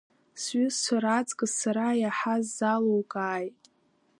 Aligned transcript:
Сҩызцәа 0.41 0.97
раҵкыс 1.03 1.51
сара 1.61 1.87
иаҳа 2.01 2.35
сзалукааи? 2.45 3.47